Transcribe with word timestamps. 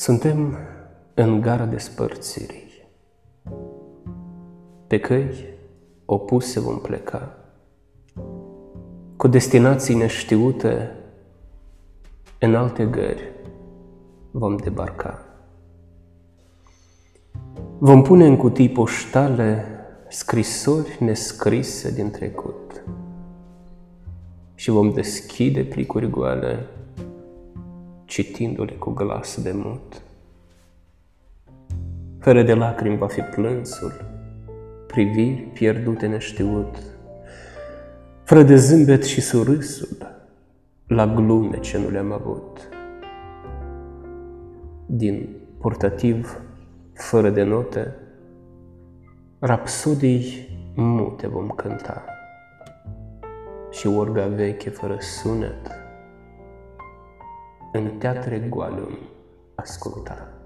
Suntem 0.00 0.56
în 1.14 1.40
gara 1.40 1.64
despărțirii. 1.64 2.88
Pe 4.86 5.00
căi 5.00 5.44
opuse 6.04 6.60
vom 6.60 6.78
pleca, 6.78 7.36
cu 9.16 9.28
destinații 9.28 9.94
neștiute, 9.94 10.96
în 12.38 12.54
alte 12.54 12.84
gări 12.84 13.32
vom 14.30 14.56
debarca. 14.56 15.24
Vom 17.78 18.02
pune 18.02 18.26
în 18.26 18.36
cutii 18.36 18.70
poștale 18.70 19.64
scrisori 20.08 20.96
nescrise 21.00 21.90
din 21.90 22.10
trecut 22.10 22.84
și 24.54 24.70
vom 24.70 24.92
deschide 24.92 25.64
plicuri 25.64 26.10
goale 26.10 26.66
citindu-le 28.10 28.72
cu 28.72 28.90
glas 28.90 29.42
de 29.42 29.52
mut. 29.54 30.02
Fără 32.18 32.42
de 32.42 32.54
lacrimi 32.54 32.96
va 32.96 33.06
fi 33.06 33.20
plânsul, 33.20 33.92
priviri 34.86 35.40
pierdute 35.52 36.06
neștiut, 36.06 36.76
fără 38.24 38.42
de 38.42 38.56
zâmbet 38.56 39.04
și 39.04 39.20
surâsul 39.20 39.96
la 40.86 41.06
glume 41.06 41.58
ce 41.60 41.78
nu 41.78 41.90
le-am 41.90 42.12
avut. 42.12 42.68
Din 44.86 45.36
purtativ, 45.58 46.40
fără 46.94 47.30
de 47.30 47.42
note, 47.42 47.94
rapsodii 49.38 50.48
mute 50.74 51.26
vom 51.26 51.48
cânta 51.48 52.04
și 53.70 53.86
orga 53.86 54.26
veche 54.26 54.70
fără 54.70 54.96
sunet, 55.00 55.70
în 57.72 57.98
teatre 57.98 58.38
goale 58.38 58.82
asculta. 59.54 60.39